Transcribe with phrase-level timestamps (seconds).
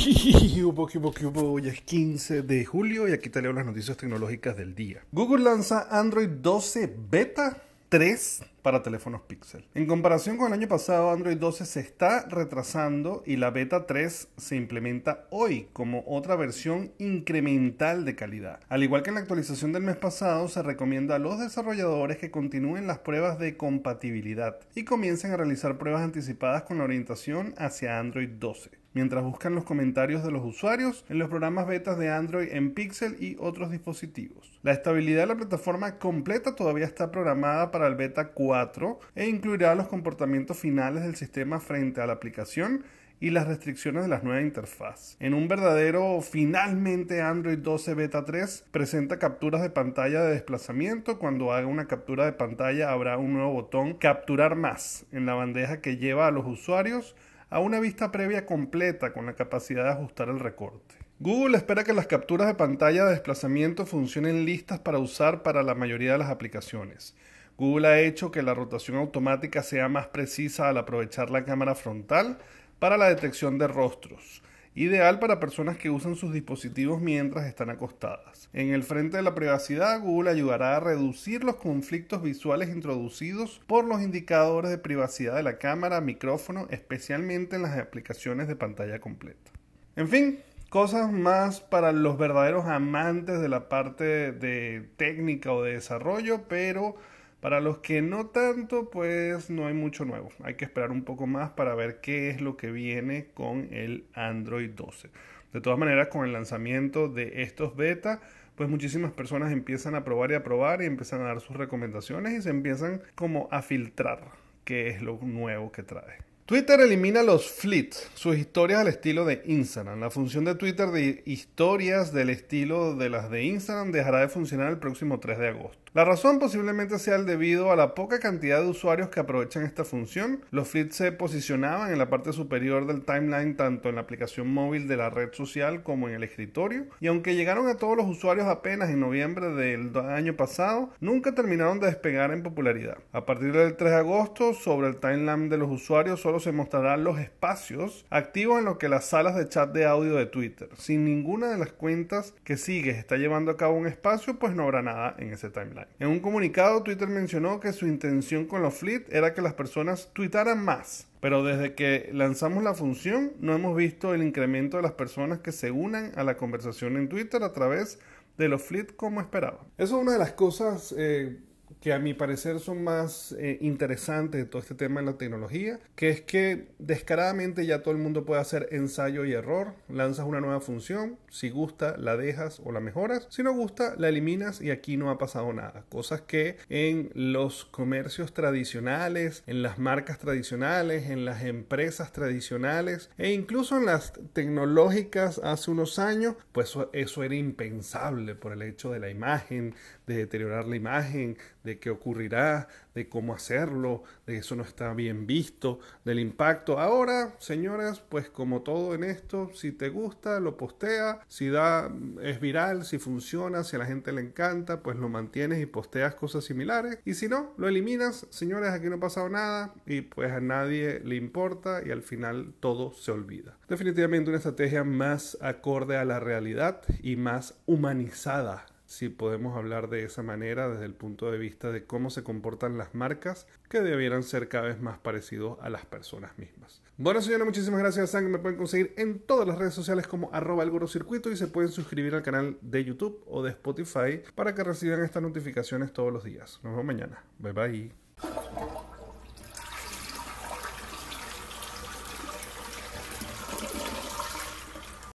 [1.34, 5.02] Hoy es 15 de julio y aquí te leo las noticias tecnológicas del día.
[5.12, 7.58] Google lanza Android 12 Beta
[7.90, 9.66] 3 para teléfonos Pixel.
[9.74, 14.28] En comparación con el año pasado, Android 12 se está retrasando y la beta 3
[14.38, 18.60] se implementa hoy como otra versión incremental de calidad.
[18.70, 22.30] Al igual que en la actualización del mes pasado, se recomienda a los desarrolladores que
[22.30, 27.98] continúen las pruebas de compatibilidad y comiencen a realizar pruebas anticipadas con la orientación hacia
[27.98, 32.48] Android 12 mientras buscan los comentarios de los usuarios en los programas betas de Android
[32.52, 34.58] en Pixel y otros dispositivos.
[34.62, 39.74] La estabilidad de la plataforma completa todavía está programada para el beta 4 e incluirá
[39.74, 42.84] los comportamientos finales del sistema frente a la aplicación
[43.20, 45.16] y las restricciones de la nueva interfaz.
[45.20, 51.18] En un verdadero finalmente Android 12 Beta 3 presenta capturas de pantalla de desplazamiento.
[51.18, 55.82] Cuando haga una captura de pantalla habrá un nuevo botón capturar más en la bandeja
[55.82, 57.14] que lleva a los usuarios
[57.50, 60.94] a una vista previa completa con la capacidad de ajustar el recorte.
[61.18, 65.74] Google espera que las capturas de pantalla de desplazamiento funcionen listas para usar para la
[65.74, 67.14] mayoría de las aplicaciones.
[67.58, 72.38] Google ha hecho que la rotación automática sea más precisa al aprovechar la cámara frontal
[72.78, 74.42] para la detección de rostros
[74.74, 78.48] ideal para personas que usan sus dispositivos mientras están acostadas.
[78.52, 83.84] En el frente de la privacidad, Google ayudará a reducir los conflictos visuales introducidos por
[83.84, 89.50] los indicadores de privacidad de la cámara, micrófono, especialmente en las aplicaciones de pantalla completa.
[89.96, 95.72] En fin, cosas más para los verdaderos amantes de la parte de técnica o de
[95.72, 96.94] desarrollo, pero
[97.40, 100.30] para los que no tanto, pues no hay mucho nuevo.
[100.42, 104.04] Hay que esperar un poco más para ver qué es lo que viene con el
[104.14, 105.10] Android 12.
[105.52, 108.20] De todas maneras, con el lanzamiento de estos beta,
[108.54, 112.34] pues muchísimas personas empiezan a probar y a probar y empiezan a dar sus recomendaciones
[112.34, 114.20] y se empiezan como a filtrar
[114.64, 116.29] qué es lo nuevo que trae.
[116.50, 120.00] Twitter elimina los fleets, sus historias al estilo de Instagram.
[120.00, 124.68] La función de Twitter de historias del estilo de las de Instagram dejará de funcionar
[124.68, 125.80] el próximo 3 de agosto.
[125.92, 129.84] La razón posiblemente sea el debido a la poca cantidad de usuarios que aprovechan esta
[129.84, 130.44] función.
[130.52, 134.86] Los fleets se posicionaban en la parte superior del timeline tanto en la aplicación móvil
[134.86, 138.46] de la red social como en el escritorio y aunque llegaron a todos los usuarios
[138.46, 142.98] apenas en noviembre del año pasado, nunca terminaron de despegar en popularidad.
[143.12, 147.04] A partir del 3 de agosto, sobre el timeline de los usuarios solo se mostrarán
[147.04, 150.68] los espacios activos en lo que las salas de chat de audio de Twitter.
[150.76, 154.64] Si ninguna de las cuentas que sigues está llevando a cabo un espacio, pues no
[154.64, 155.86] habrá nada en ese timeline.
[155.98, 160.10] En un comunicado, Twitter mencionó que su intención con los fleet era que las personas
[160.12, 161.06] tuitaran más.
[161.20, 165.52] Pero desde que lanzamos la función, no hemos visto el incremento de las personas que
[165.52, 167.98] se unan a la conversación en Twitter a través
[168.38, 169.60] de los fleet como esperaban.
[169.76, 171.38] Eso es una de las cosas eh,
[171.80, 175.78] que a mi parecer son más eh, interesantes de todo este tema en la tecnología,
[175.96, 180.40] que es que descaradamente ya todo el mundo puede hacer ensayo y error, lanzas una
[180.40, 184.70] nueva función, si gusta la dejas o la mejoras, si no gusta la eliminas y
[184.70, 191.08] aquí no ha pasado nada, cosas que en los comercios tradicionales, en las marcas tradicionales,
[191.08, 197.34] en las empresas tradicionales e incluso en las tecnológicas hace unos años, pues eso era
[197.34, 199.74] impensable por el hecho de la imagen,
[200.06, 205.26] de deteriorar la imagen, de qué ocurrirá, de cómo hacerlo, de eso no está bien
[205.26, 206.78] visto, del impacto.
[206.78, 211.90] Ahora, señoras, pues como todo en esto, si te gusta, lo postea, si da,
[212.22, 216.14] es viral, si funciona, si a la gente le encanta, pues lo mantienes y posteas
[216.14, 216.98] cosas similares.
[217.04, 221.00] Y si no, lo eliminas, señores, aquí no ha pasado nada y pues a nadie
[221.04, 223.56] le importa y al final todo se olvida.
[223.68, 230.02] Definitivamente una estrategia más acorde a la realidad y más humanizada si podemos hablar de
[230.02, 234.24] esa manera desde el punto de vista de cómo se comportan las marcas que debieran
[234.24, 236.82] ser cada vez más parecidos a las personas mismas.
[236.96, 238.10] Bueno señores, muchísimas gracias.
[238.10, 241.46] Que me pueden conseguir en todas las redes sociales como arroba el circuito y se
[241.46, 246.12] pueden suscribir al canal de YouTube o de Spotify para que reciban estas notificaciones todos
[246.12, 246.58] los días.
[246.64, 247.22] Nos vemos mañana.
[247.38, 248.89] Bye bye.